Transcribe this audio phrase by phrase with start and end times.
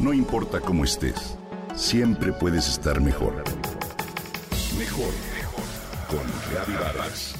[0.00, 1.36] No importa cómo estés,
[1.74, 3.44] siempre puedes estar mejor.
[4.78, 5.64] Mejor, mejor.
[6.08, 7.34] Con Reavivadas.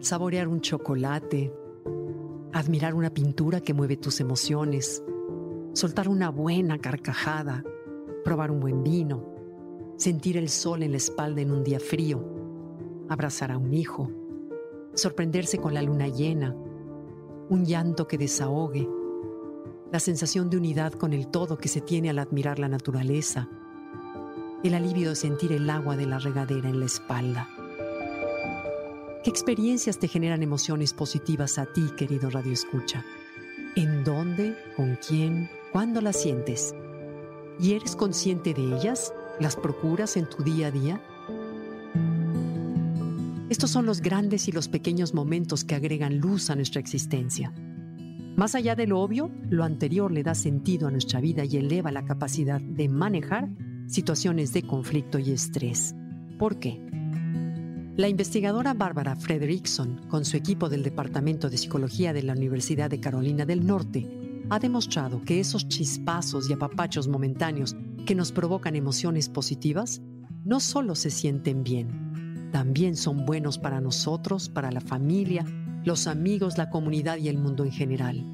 [0.00, 1.52] Saborear un chocolate,
[2.54, 5.04] admirar una pintura que mueve tus emociones,
[5.74, 7.62] soltar una buena carcajada,
[8.24, 9.24] probar un buen vino,
[9.96, 12.24] sentir el sol en la espalda en un día frío,
[13.08, 14.10] abrazar a un hijo,
[14.94, 16.56] sorprenderse con la luna llena,
[17.48, 18.88] un llanto que desahogue,
[19.92, 23.48] la sensación de unidad con el todo que se tiene al admirar la naturaleza,
[24.64, 27.48] el alivio de sentir el agua de la regadera en la espalda.
[29.22, 33.04] ¿Qué experiencias te generan emociones positivas a ti, querido Radio Escucha?
[33.76, 34.56] ¿En dónde?
[34.76, 35.50] ¿Con quién?
[35.72, 36.74] ¿Cuándo las sientes?
[37.60, 39.12] ¿Y eres consciente de ellas?
[39.40, 41.00] ¿Las procuras en tu día a día?
[43.48, 47.52] Estos son los grandes y los pequeños momentos que agregan luz a nuestra existencia.
[48.36, 51.92] Más allá de lo obvio, lo anterior le da sentido a nuestra vida y eleva
[51.92, 53.48] la capacidad de manejar
[53.86, 55.94] situaciones de conflicto y estrés.
[56.38, 56.80] ¿Por qué?
[57.96, 62.98] La investigadora Bárbara Frederickson, con su equipo del Departamento de Psicología de la Universidad de
[62.98, 64.23] Carolina del Norte,
[64.54, 67.74] ha demostrado que esos chispazos y apapachos momentáneos
[68.06, 70.00] que nos provocan emociones positivas
[70.44, 75.44] no solo se sienten bien, también son buenos para nosotros, para la familia,
[75.84, 78.24] los amigos, la comunidad y el mundo en general.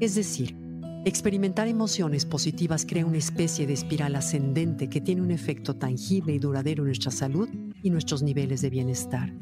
[0.00, 0.56] Es decir,
[1.04, 6.40] experimentar emociones positivas crea una especie de espiral ascendente que tiene un efecto tangible y
[6.40, 7.48] duradero en nuestra salud
[7.80, 9.32] y nuestros niveles de bienestar.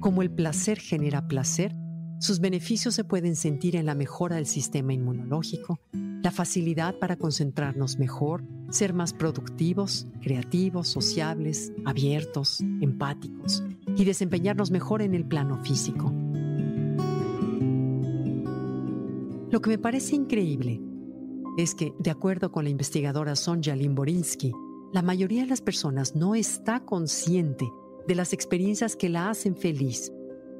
[0.00, 1.76] Como el placer genera placer,
[2.22, 7.98] sus beneficios se pueden sentir en la mejora del sistema inmunológico, la facilidad para concentrarnos
[7.98, 13.64] mejor, ser más productivos, creativos, sociables, abiertos, empáticos
[13.96, 16.12] y desempeñarnos mejor en el plano físico.
[19.50, 20.80] Lo que me parece increíble
[21.58, 24.52] es que, de acuerdo con la investigadora Sonja Limborinsky,
[24.92, 27.68] la mayoría de las personas no está consciente
[28.06, 30.12] de las experiencias que la hacen feliz.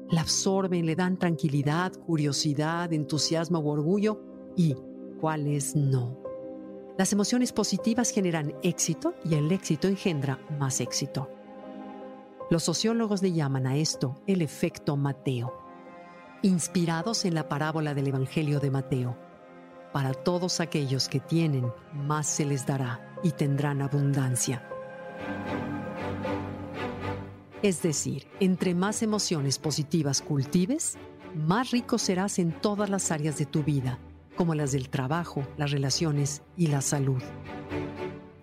[0.09, 4.21] La absorben, le dan tranquilidad, curiosidad, entusiasmo o orgullo
[4.55, 4.75] y
[5.19, 6.23] cuáles no.
[6.97, 11.29] Las emociones positivas generan éxito y el éxito engendra más éxito.
[12.51, 15.53] Los sociólogos le llaman a esto el efecto Mateo,
[16.43, 19.17] inspirados en la parábola del Evangelio de Mateo.
[19.91, 24.67] Para todos aquellos que tienen, más se les dará y tendrán abundancia.
[27.63, 30.97] Es decir, entre más emociones positivas cultives,
[31.33, 33.97] más rico serás en todas las áreas de tu vida,
[34.35, 37.23] como las del trabajo, las relaciones y la salud.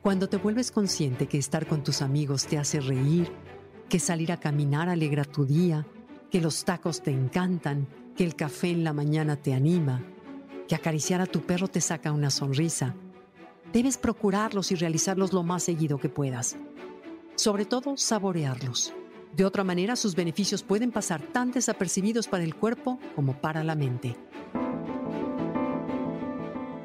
[0.02, 3.30] Cuando te vuelves consciente que estar con tus amigos te hace reír,
[3.88, 5.86] que salir a caminar alegra tu día,
[6.30, 10.02] que los tacos te encantan, que el café en la mañana te anima,
[10.66, 12.96] que acariciar a tu perro te saca una sonrisa,
[13.72, 16.56] Debes procurarlos y realizarlos lo más seguido que puedas.
[17.36, 18.92] Sobre todo, saborearlos.
[19.36, 23.74] De otra manera, sus beneficios pueden pasar tan desapercibidos para el cuerpo como para la
[23.74, 24.16] mente.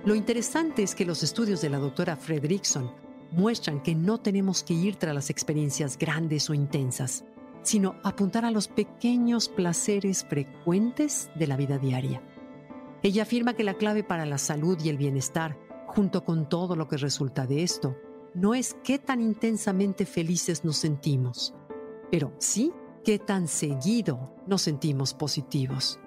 [0.05, 2.91] Lo interesante es que los estudios de la doctora Fredrickson
[3.31, 7.25] muestran que no tenemos que ir tras las experiencias grandes o intensas,
[7.63, 12.21] sino apuntar a los pequeños placeres frecuentes de la vida diaria.
[13.01, 15.57] Ella afirma que la clave para la salud y el bienestar
[15.95, 17.95] junto con todo lo que resulta de esto,
[18.33, 21.53] no es qué tan intensamente felices nos sentimos,
[22.11, 22.71] pero sí
[23.03, 25.99] qué tan seguido nos sentimos positivos.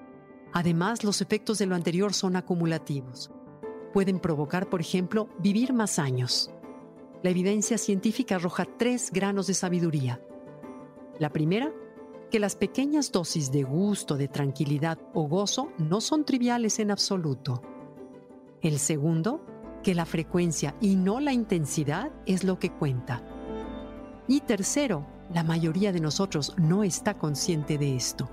[0.53, 3.31] Además, los efectos de lo anterior son acumulativos.
[3.93, 6.51] Pueden provocar, por ejemplo, vivir más años.
[7.23, 10.21] La evidencia científica arroja tres granos de sabiduría.
[11.19, 11.73] La primera,
[12.31, 17.63] que las pequeñas dosis de gusto, de tranquilidad o gozo no son triviales en absoluto.
[18.61, 19.45] El segundo,
[19.83, 23.23] que la frecuencia y no la intensidad es lo que cuenta.
[24.29, 28.29] Y tercero, la mayoría de nosotros no está consciente de esto.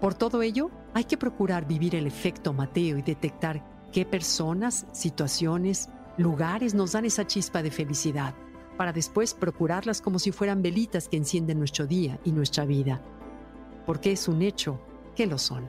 [0.00, 5.88] Por todo ello, hay que procurar vivir el efecto Mateo y detectar qué personas, situaciones,
[6.16, 8.34] lugares nos dan esa chispa de felicidad,
[8.76, 13.02] para después procurarlas como si fueran velitas que encienden nuestro día y nuestra vida,
[13.86, 14.78] porque es un hecho
[15.16, 15.68] que lo son.